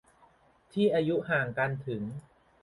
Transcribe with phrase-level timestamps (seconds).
[0.71, 2.01] ที่อายุห่างกันถึง